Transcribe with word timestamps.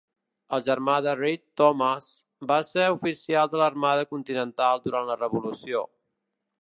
El 0.57 0.61
germà 0.67 0.93
de 1.07 1.11
Read, 1.19 1.43
Thomas, 1.61 2.07
va 2.53 2.57
ser 2.69 2.87
oficial 2.95 3.51
de 3.53 3.61
l'armada 3.63 4.09
continental 4.15 4.83
durant 4.89 5.09
la 5.13 5.19
revolució. 5.21 5.85